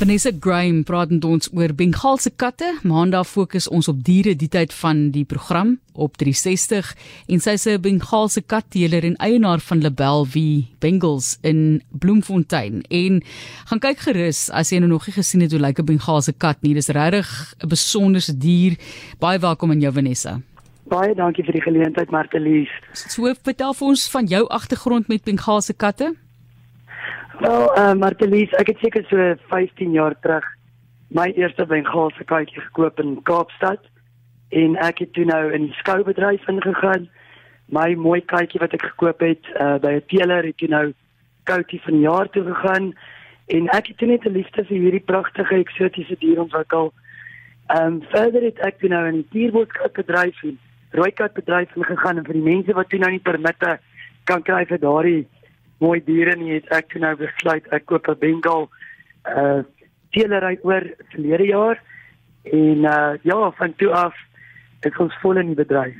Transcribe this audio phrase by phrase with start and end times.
[0.00, 2.70] Vanessa Graham praat met ons oor Bengaalse katte.
[2.88, 6.94] Maandag fokus ons op diere die tyd van die program op 360
[7.28, 12.80] en sy is 'n Bengaalse katteeler en eienaar van Label V Bengals in Bloemfontein.
[12.88, 13.22] En
[13.68, 16.62] gaan kyk gerus as jy nou nog nie gesien het hoe lyk 'n Bengaalse kat
[16.62, 16.74] nie.
[16.74, 18.78] Dis regtig 'n besonderse dier.
[19.18, 20.40] Baie welkom aan jou Vanessa.
[20.88, 22.70] Baie dankie vir die geleentheid Martelies.
[22.94, 26.16] So vertel vir ons van jou agtergrond met Bengaalse katte.
[27.40, 30.44] Wel, uh, Martelies, ek het seker so 15 jaar terug
[31.16, 33.86] my eerste Bengaalse katjie gekoop in Kaapstad
[34.52, 37.06] en ek het toe nou in die skoubedryf ingegaan.
[37.72, 40.84] My mooi katjie wat ek gekoop het uh, by 'n teeler het toe nou
[41.48, 42.92] koutjie van jaar toe gegaan
[43.56, 46.92] en ek het toe net 'n liefde vir hierdie pragtige eksotiese dier ontwikkel.
[47.72, 50.58] Ehm um, verder het ek toe nou in die dierboskatbedryf en
[50.92, 53.78] rooikatbedryf ingegaan en vir die mense wat toe nou nie permitte
[54.24, 55.28] kan kry vir daardie
[55.80, 58.68] mooi diere nie het ek nou besluit ek koop 'n Bengal
[59.28, 59.62] uh
[60.12, 61.82] teelery oor verlede jaar
[62.44, 64.14] en uh ja van toe af
[64.82, 65.96] ek ons vol in die bedryf.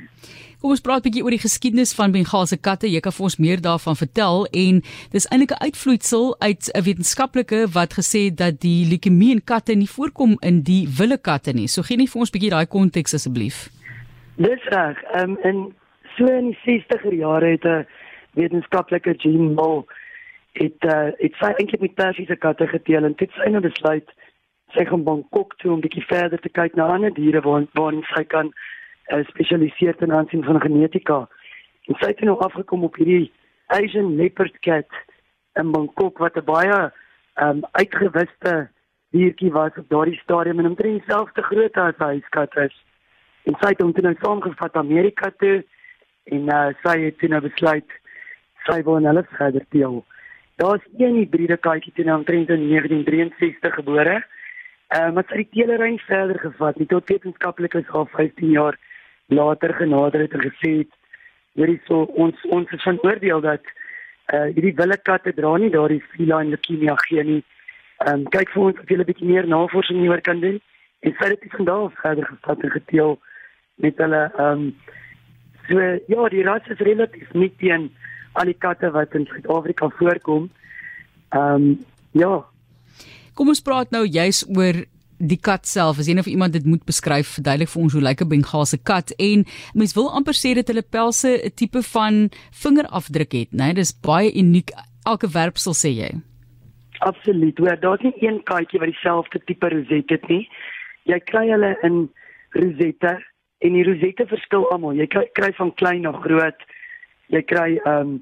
[0.61, 2.85] Kom ons praat 'n bietjie oor die geskiedenis van Bengaalse katte.
[2.85, 7.67] Jy kan vir ons meer daarvan vertel en dis eintlik 'n uitvloeisel uit 'n wetenskaplike
[7.73, 11.67] wat gesê het dat die leukemie in katte nie voorkom in die wilde katte nie.
[11.67, 13.69] So gee net vir ons 'n bietjie daai konteks asseblief.
[14.37, 14.97] Dis reg.
[15.13, 15.73] Ehm um, in
[16.17, 17.85] so in die 60er jare het 'n
[18.33, 19.85] wetenskaplike Jean Moll
[20.59, 24.09] het uh, het sy eintlik met persiese katte geteel en dit sy nou besluit
[24.75, 27.95] sy gaan Bangkok toe om 'n bietjie verder te kyk na ander diere waar waar
[28.15, 28.51] sy kan
[29.11, 31.27] uh, spesialiseer ten aansien van genetika.
[31.87, 33.31] En sy het nou afgekom op hierdie
[33.67, 34.87] Asian leopard cat
[35.59, 36.91] in Bangkok wat 'n baie
[37.35, 38.69] um, uitgewiste
[39.11, 42.75] diertjie was op daardie stadium en omtrent dieselfde grootte as hy skat is.
[43.43, 45.63] En sy het hom toe nou saamgevat Amerika toe
[46.23, 48.00] en uh, sy het toe nou besluit
[48.65, 50.03] sy wil in hulle verder deel.
[50.61, 54.21] Daar's een hybride katjie teen omtrent in 1963 gebore.
[54.87, 58.77] Ehm uh, wat sy die teelery verder gevat het tot wetenskaplikes al 15 jaar
[59.25, 60.91] later genader het en gesê het
[61.55, 63.63] hierdie so ons ons is van oordeel dat
[64.25, 67.43] eh uh, hierdie wille katte dra nie daardie feline leukemia gene nie.
[68.05, 70.59] Ehm um, kyk vir ons of jy 'n bietjie meer navorsing hieroor kan doen.
[70.99, 73.19] En sy het dit vandag verder gevat en gedeel
[73.75, 74.75] met hulle ehm um,
[75.67, 77.91] so ja, die ras is relatief nie teen
[78.33, 80.49] al die katte wat in Suid-Afrika voorkom.
[81.29, 82.43] Ehm um, ja.
[83.33, 84.83] Kom ons praat nou juis oor
[85.21, 85.99] die kat self.
[86.01, 89.13] As nou vir iemand dit moet beskryf, verduidelik vir ons hoe lyk 'n Bengaalse kat
[89.19, 93.71] en mens wil amper sê dat hulle pelse 'n tipe van vingerafdruk het, né?
[93.71, 94.71] Nee, dis baie uniek
[95.05, 96.11] elke werpsel sê jy.
[96.99, 97.57] Absoluut.
[97.57, 100.49] Hoor, daar's nie een katjie wat dieselfde tipe rosette het nie.
[101.03, 102.09] Jy kry hulle in
[102.53, 103.17] rosette
[103.59, 104.93] en die rosette verskil almal.
[104.93, 106.61] Jy kry van klein na groot
[107.31, 108.19] jy kry um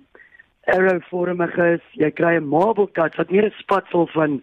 [0.69, 4.41] arrowvormiges, jy kry 'n marble cut wat meer 'n spatsel van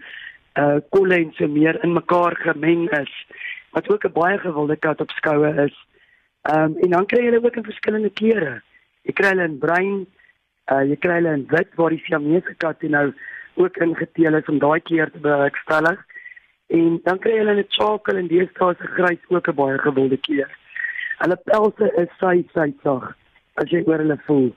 [0.59, 3.13] uh kolle en so meer in mekaar gemeng is
[3.73, 5.77] wat ook 'n baie gewilde kat op skoue is.
[6.55, 8.63] Um en dan kry jy hulle ook in verskillende kleure.
[9.05, 10.07] Jy kry hulle in bruin,
[10.73, 13.13] uh jy kry hulle in wit waar die Siamese kat nou
[13.57, 15.99] ook ingeteel is om daai kleur te bewerkstellig.
[16.69, 20.17] En dan kry jy hulle 'n charcoal en deesdae se grys ook 'n baie gewilde
[20.17, 20.51] kleur.
[21.19, 23.15] Hulle pelse is sy sy sag
[23.63, 24.49] as jy oor hulle voel.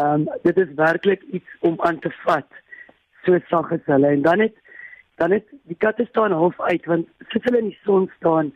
[0.00, 2.48] Ehm um, dit is werklik iets om aan te vat.
[3.24, 4.56] So sag is hulle en dan het
[5.20, 8.52] dan het die katte staan half uit want sit hulle in die son staan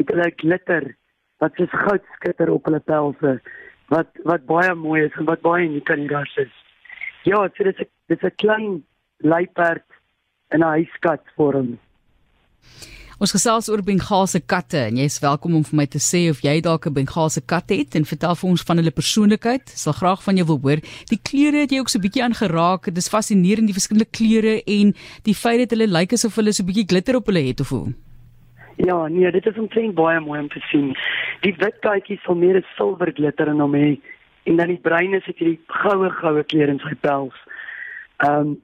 [0.00, 0.94] het hulle glitter
[1.42, 3.34] wat soos goud skitter op hulle pelse
[3.94, 6.54] wat wat baie mooi is en wat baie uniek aan ras is.
[7.24, 8.84] Ja, so dit is dit is 'n klein
[9.16, 9.86] luiperd
[10.50, 11.78] in 'n huiskat vorm.
[13.18, 16.38] Ons gesels oor Bengaalse katte en jy is welkom om vir my te sê of
[16.46, 19.64] jy dalk 'n Bengaalse kat het en vertel vir ons van hulle persoonlikheid.
[19.74, 20.78] Sal graag van jou wil hoor.
[21.10, 22.84] Die kleure het jy ook so 'n bietjie aangeraak.
[22.84, 26.62] Dit is fascinerend die verskillende kleure en die feit dat hulle lyk asof hulle so
[26.62, 27.92] 'n bietjie glitter op hulle het of hoe.
[28.76, 30.96] Ja, nee, dit is omtrent baie mooi om te sien.
[31.42, 33.98] Die wit katjies sal meer 'n silwer glitter in hom hê
[34.44, 37.34] en dan die bruin is dit hierdie goue goue kleur in sy pels.
[38.18, 38.62] Ehm um,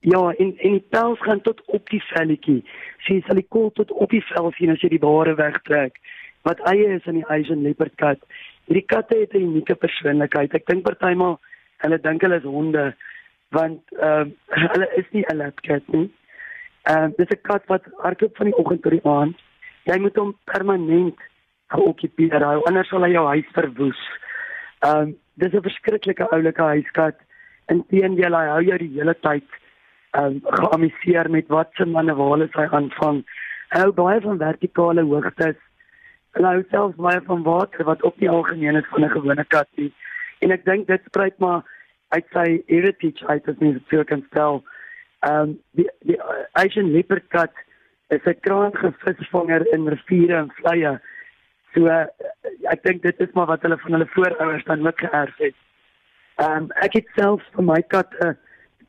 [0.00, 2.60] Ja, en en die pels gaan tot op die velletjie.
[3.06, 5.98] Sy sal die kol tot op die vel sien as jy die bare wegtrek.
[6.46, 8.22] Wat eie is in die Asian leopard cat.
[8.70, 10.54] Hierdie katte het 'n unieke persoonlikheid.
[10.54, 11.40] Ek dink partymal
[11.82, 12.94] hulle dink hulle is honde
[13.50, 16.10] want ehm uh, hulle is nie 'n lap cat nie.
[16.86, 19.36] Ehm uh, dis 'n kat wat hardloop van die oggend tot die aand.
[19.84, 21.18] Jy moet hom permanent
[21.74, 24.02] geokkupeer hou anders sal hy jou huis verwoes.
[24.86, 27.16] Ehm um, dis 'n verskriklike oulike huiskat.
[27.66, 29.44] Inteendeel hy hou jou die hele tyd
[30.16, 33.24] um, geamuseer met wat se manewale sy aanvang.
[33.72, 35.58] Hy hou baie van vertikale hoogtes.
[36.36, 39.44] En hy hou selfs baie van water wat op die algemeen is van 'n gewone
[39.44, 39.92] kat nie.
[40.40, 41.62] En ek dink dit spruit maar
[42.08, 44.64] uit sy heritage uit as mens dit kan stel.
[45.20, 46.20] Ehm um, die die
[46.52, 47.52] Asian leopard kat
[48.08, 51.00] is 'n krangige visvanger in riviere en vleie.
[51.74, 52.06] So uh,
[52.70, 55.54] ek dink dit is maar wat hulle van hulle voorouers dan ook geërf het.
[56.36, 58.34] Ehm um, ek het self vir my kat 'n uh,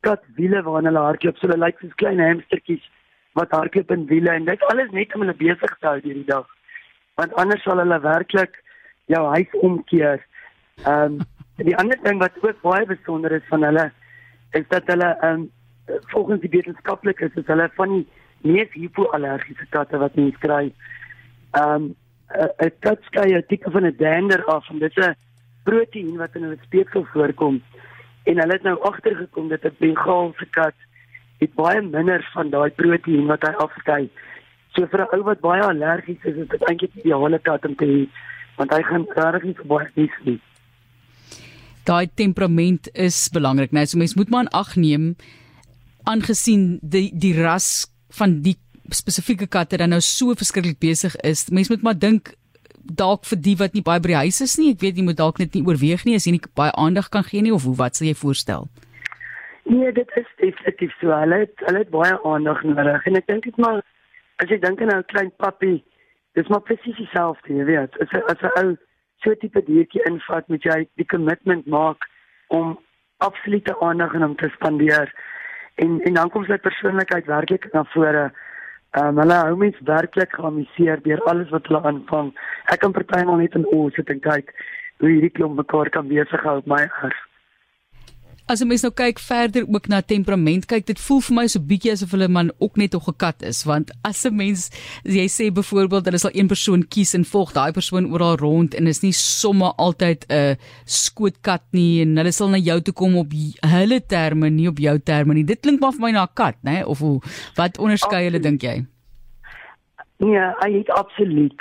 [0.06, 1.38] kat wiele waarna hulle hardloop.
[1.38, 2.84] So hulle lyk soos klein hamstertjies
[3.38, 6.48] wat hardloop in wiele en dit alles net om hulle besig te hou hierdie dag.
[7.20, 8.58] Want anders sal hulle werklik
[9.12, 10.26] jou huis omkeer.
[10.84, 11.22] Ehm um,
[11.68, 13.90] die ander ding wat ook baie besonder is van hulle
[14.56, 15.50] is dat hulle ehm um,
[16.12, 18.06] volgens die wetenskaplikes is hulle van die
[18.52, 20.70] mees hipoallergiese katte wat mens kry.
[21.58, 21.90] Ehm um,
[22.30, 25.16] 'n kat skei 'n tipe van 'n dander af en dit is 'n
[25.64, 27.62] proteïen wat in hulle speeksel voorkom.
[28.24, 30.74] En hulle het nou agtergekom dat 'n Bengaalse kat
[31.40, 34.10] het baie minder van daai proteïen wat hy afskei.
[34.74, 37.74] So vir 'n ou wat baie allergies is, is dit eintlik die ideale kat om
[37.74, 38.08] te hê
[38.56, 40.40] want hy gaan regtig nie baie niks nie.
[41.84, 43.72] Daai temperament is belangrik?
[43.72, 45.16] Nou, so mens moet maar ag neem
[46.04, 47.88] aangesien die die ras
[48.18, 48.56] van die
[48.90, 51.48] spesifieke katte dan nou so verskriklik besig is.
[51.48, 52.34] Mens moet maar dink
[52.84, 54.72] dalk vir die wat nie baie by die huis is nie.
[54.72, 57.24] Ek weet jy moet dalk net nie oorweeg nie as jy nie baie aandag kan
[57.24, 58.68] gee nie of hoe wat sal jy voorstel?
[59.64, 61.12] Nee, dit is definitief so.
[61.14, 63.82] Hulle het, hulle het baie aandag nodig en ek dink dit maar
[64.42, 65.84] as jy dink aan 'n klein pappie,
[66.34, 67.98] dis maar presies dieselfde, jy weet.
[68.00, 68.76] As as 'n ou
[69.22, 72.08] so tipe diertjie invat, moet jy die commitment maak
[72.48, 72.78] om
[73.18, 75.12] absolute aandag aan hom te spandeer.
[75.74, 78.32] En en dan kom sy persoonlikheid werklik na vore.
[78.98, 82.32] Ehm um, hulle hou mens werklik geamuseer deur alles wat hulle aanvang.
[82.74, 84.54] Ek kan partymal net in oë sit en kyk
[85.00, 87.20] hoe hierdie klomp mekaar kan besig hou op my erf
[88.50, 91.60] as 'n mens nou kyk verder ook na temperament kyk dit voel vir my so
[91.72, 94.70] bietjie asof hulle man ook net 'n kat is want as 'n mens
[95.04, 98.86] jy sê byvoorbeeld hulle sal een persoon kies en volg daai persoon oral rond en
[98.86, 103.30] is nie somme altyd 'n skootkat nie en hulle sal na jou toe kom op
[103.30, 105.44] hulle terme nie op jou terme nie.
[105.44, 107.20] Dit klink maar vir my na 'n kat nê of hoe?
[107.56, 108.86] Wat onderskei hulle dink jy?
[110.18, 111.60] Nee, hy het absoluut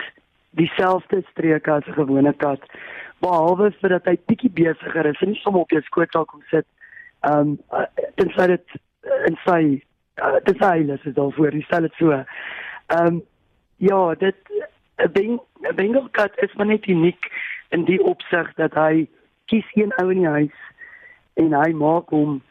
[0.58, 2.62] dieselfde streke as 'n gewone kat
[3.22, 6.42] behalwe vir dat hy bietjie besigger is en nie sommer op jou skoot sal kom
[6.50, 6.66] sit
[7.20, 7.86] Ehm um,
[8.16, 8.76] tensy dit
[9.28, 9.62] in sy
[10.24, 12.16] uh, dit sy is dit al voor, stel dit so.
[12.16, 13.22] Ehm um,
[13.78, 14.38] ja, dit
[15.04, 17.32] 'n beng 'n Bengal cat is maar net uniek
[17.70, 19.08] in die opsig dat hy
[19.46, 20.60] kies een ou in die huis
[21.34, 22.42] en hy maak hom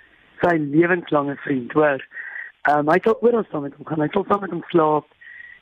[0.40, 2.04] sy lewenslange vriend, hoor.
[2.68, 5.06] Ehm um, hy sal oral saam met hom gaan, hy sal saam met hom slaap.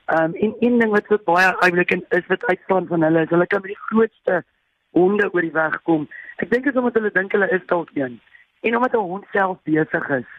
[0.07, 3.31] Ehm um, en een ding wat so baie eintlik is wat uitstaan van hulle is
[3.31, 4.45] hulle kan met die grootste
[4.91, 6.09] honde oor die weg kom.
[6.37, 8.21] Ek dink is omdat hulle dink hulle is dalk een
[8.67, 10.31] en omdat 'n hond self besig is.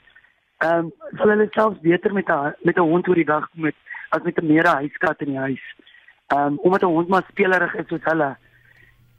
[0.57, 3.61] Ehm um, sal hulle self beter met 'n met 'n hond oor die dag kom
[3.61, 3.75] met
[4.09, 5.65] as met 'n mere huiskat in die huis.
[6.27, 8.35] Ehm um, omdat 'n hond maar spelerig is soos hulle.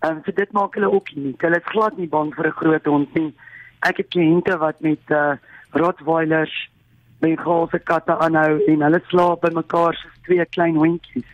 [0.01, 1.35] Ehm um, so dit maak hulle ook nie.
[1.39, 3.35] Hulle is glad nie bang vir 'n groot hond nie.
[3.81, 5.33] Ek het kliënte wat met uh
[5.71, 6.71] Rottweilers
[7.21, 11.31] Bengaalse katte aanhou en hulle slaap by mekaar soos twee klein hondjies.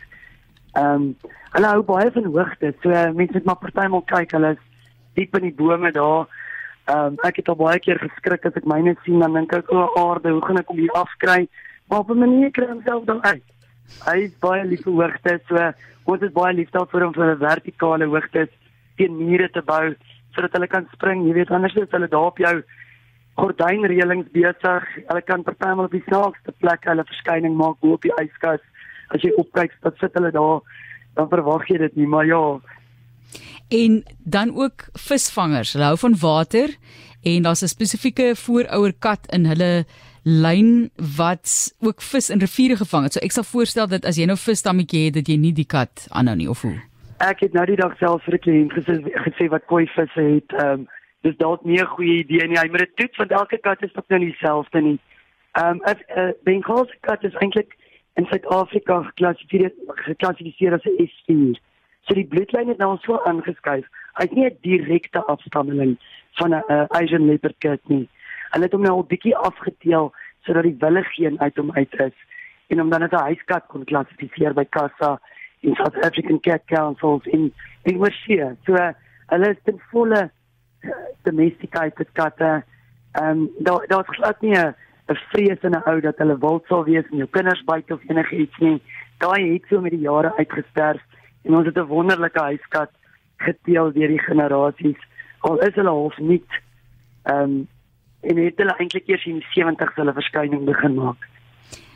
[0.73, 1.15] Ehm um,
[1.55, 2.73] hulle hou baie van hoogte.
[2.81, 4.31] So uh, mense moet maar partymal kyk.
[4.31, 4.63] Hulle is
[5.13, 6.27] diep in die bome daar.
[6.85, 9.71] Ehm um, ek het al baie keer geskrik as ek myne sien dan dink ek
[9.73, 11.47] o, aarde, hoe gaan ek hom hier afkry?
[11.89, 13.43] Maar op 'n manier kry ek homself dan uit.
[14.05, 15.73] Hy is baie lief vir hoogte, so
[16.05, 18.47] ons is baie lief daarvoor om vir 'n vertikale hoogte
[18.97, 19.95] teen mure te bou
[20.35, 21.25] sodat hulle kan spring.
[21.27, 22.63] Jy weet anders is hulle daar op jou
[23.39, 24.83] gordynreëlings besig.
[25.07, 28.63] Hulle kan partymal op die snaakste plek hulle verskyning maak bo op die yskas.
[29.09, 30.61] As jy opkyk, dan sit hulle daar.
[31.15, 32.59] Dan verwag jy dit nie, maar ja,
[33.69, 35.73] en dan ook visvangers.
[35.73, 36.75] Hulle hou van water
[37.23, 39.85] en daar's 'n spesifieke voorouer kat in hulle
[40.23, 43.13] lyn wat ook vis in riviere gevang het.
[43.13, 46.07] So ek sal voorstel dat as jy nou visstammetjie het dat jy nie die kat
[46.09, 46.81] aanhou nie of hoe.
[47.17, 48.93] Ek het nou die dag self vir 'n kliënt gesê
[49.27, 50.53] gesê wat koi visse het.
[50.53, 50.87] Ehm um,
[51.21, 52.57] dis dalk nie 'n goeie idee nie.
[52.57, 54.99] Hy moet dit toets want elke kat is ook nou dieselfde nie.
[55.53, 57.77] Ehm um, 'n uh, Bengaalse kat is eintlik
[58.15, 61.61] in Suid-Afrika geklassifiseer geklassifiseer as 'n S4.
[62.05, 63.85] So die bloedlyn het nou so aangeskuif.
[64.19, 65.97] Hy's nie 'n direkte afstammeling
[66.37, 68.09] van 'n uh, Asian leopard cat nie.
[68.51, 70.13] Hulle het hom nou 'n bietjie afgeteel
[70.45, 72.17] sodat die wille geen uit hom uit is
[72.67, 75.19] en om dan as 'n huiskat kon klassifiseer by Casa
[75.59, 78.57] in South African Cat Council in in Washington.
[78.65, 78.93] So uh,
[79.27, 80.31] hulle is ten volle
[80.81, 80.91] uh,
[81.23, 82.63] domesticated katte.
[83.11, 84.75] Ehm um, daar daar's glad nie 'n
[85.07, 88.09] 'n vrees in 'n ou dat hulle wild sal wees en jou kinders byt of
[88.09, 88.81] enigiets nie.
[89.17, 91.01] Daai het so met die jare uitgesterf
[91.45, 92.91] en ons het 'n wonderlike huiskat
[93.37, 95.01] geteel deur die generasies
[95.39, 96.43] al is hulle half nie
[97.23, 97.67] ehm um,
[98.25, 101.27] en het hulle eintlik eers in die 70s hulle verskyning begin maak.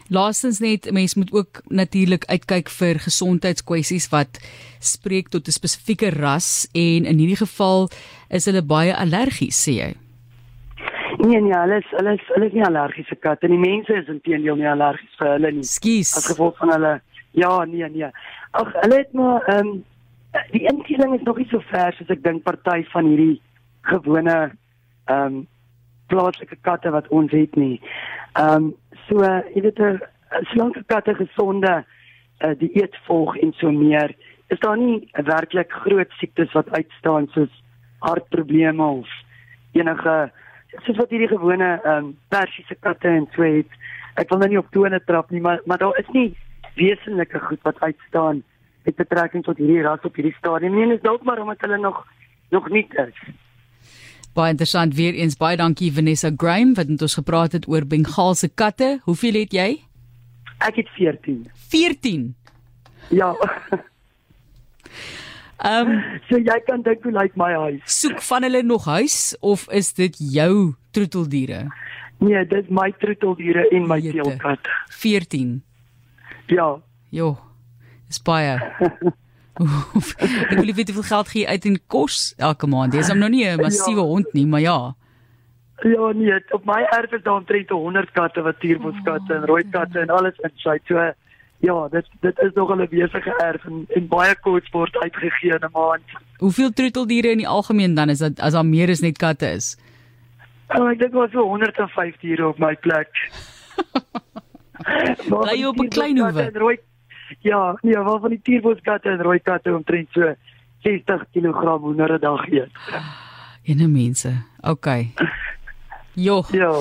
[0.09, 4.39] Laastens net mense moet ook natuurlik uitkyk vir gesondheidskwessies wat
[4.79, 7.89] spreek tot 'n spesifieke ras en in hierdie geval
[8.29, 9.91] is hulle baie allergies sê jy.
[11.19, 13.57] Nee nee, hulle is hulle is hulle is nie allergiese katte nie.
[13.57, 15.63] Mense is intedeel nie allergies vir hulle nie.
[15.63, 16.17] Skus.
[16.17, 18.11] As gevolg van hulle ja, nee nee.
[18.51, 19.85] Ag, hulle het maar ehm um,
[20.51, 23.41] die inteling is nog nie so ver soos ek dink party van hierdie
[23.81, 24.37] gewone
[25.05, 25.47] ehm um,
[26.09, 27.81] plaaslike katte wat ons het nie.
[28.33, 28.75] Ehm um,
[29.07, 30.01] so uh, jy weet 'n
[30.53, 31.83] slanke katte gesonde
[32.45, 34.15] uh, dieet volg en so meer
[34.47, 37.63] is daar nie werklik groot siektes wat uitstaan soos
[37.99, 39.09] hartprobleme of
[39.71, 40.31] enige
[40.85, 43.69] soos wat hierdie gewone ehm um, persiese katte en so het.
[44.15, 46.37] Ek wil nou nie op tone trap nie, maar maar daar is nie
[46.79, 48.41] wesenlike goed wat uitstaan
[48.87, 50.75] met betrekking tot hierdie ras op hierdie stadium.
[50.75, 52.05] Nee, is dalk maar omdat hulle nog
[52.49, 53.19] nog nie is.
[54.33, 58.49] Baie interessant weer eens baie dankie Vanessa Graham wat met ons gepraat het oor Bengaalse
[58.49, 58.99] katte.
[59.03, 59.69] Hoeveel het jy?
[60.65, 61.45] Ek het 14.
[61.69, 62.35] 14.
[63.09, 63.35] Ja.
[65.59, 67.81] Ehm um, so jy kan dink hoe lyk my huis.
[67.99, 71.65] Soek van hulle nog huis of is dit jou troeteldiere?
[72.19, 74.69] Nee, dit is my troeteldiere en my teelkat.
[75.01, 75.57] 14.
[76.49, 76.69] Ja.
[77.13, 77.37] Jo.
[78.09, 78.57] Dis baie.
[79.59, 82.93] Oef, ek wil weet hoeveel geld gee uit in kos elke maand.
[82.95, 84.07] Dis hom nou nie 'n massiewe Ja.
[84.07, 84.77] hond nie, maar ja.
[85.83, 89.99] Ja, nee, op my erf is daar omtrent 100 katte wat tuurboskatte en rooi katte
[89.99, 90.81] en alles insluit.
[90.87, 90.95] So
[91.59, 95.63] ja, dit dit is nog 'n besige erf en, en baie kos word uitgegee in
[95.63, 96.03] 'n maand.
[96.39, 99.77] Hoeveel troeteldiere in die algemeen dan is dit as daar meer as net katte is?
[100.77, 103.09] Oh, ek dink was so 105 diere op my plek.
[105.29, 106.79] Bly jy op 'n klein hoewe?
[107.39, 110.33] Ja, nee, waar van die tuurboskatte en rooi katte omtrent so
[110.83, 112.71] 60 kg hoender 'n dag eet.
[113.63, 114.31] Ene mense.
[114.61, 114.87] OK.
[116.13, 116.43] Jo.
[116.51, 116.73] Ja.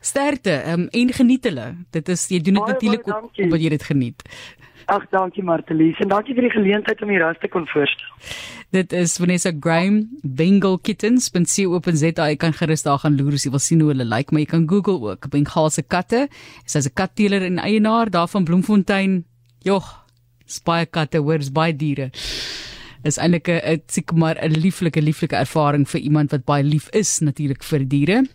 [0.00, 1.74] Sterkte um, en geniet hulle.
[1.90, 3.44] Dit is jy doen dit natuurlik op dankie.
[3.44, 4.22] omdat jy dit geniet.
[4.86, 8.08] Ag, dankie Martelies en dankie vir die geleentheid om hier te kon voorstel.
[8.72, 11.30] Dit is Vanessa Graham Bengal Kittens.
[11.30, 12.26] .co.za.
[12.28, 14.50] Jy kan gerus daar gaan loer as jy wil sien hoe hulle lyk, maar jy
[14.50, 16.28] kan Google ook Bengaalse katte.
[16.64, 19.24] Sy's 'n katteeler en eienaar daar van Bloemfontein.
[19.60, 19.86] Jogg,
[20.46, 22.10] is baie katte, hoor, is baie diere.
[23.04, 27.20] Is eintlik 'n seker maar 'n lieflike lieflike ervaring vir iemand wat baie lief is
[27.20, 28.26] natuurlik vir diere.